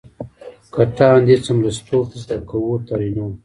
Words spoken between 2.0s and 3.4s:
زده کو؛ ترينو